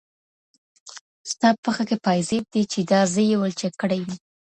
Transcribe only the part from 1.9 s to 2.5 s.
پايزيب